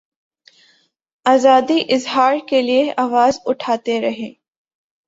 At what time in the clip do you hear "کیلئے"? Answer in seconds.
2.47-2.81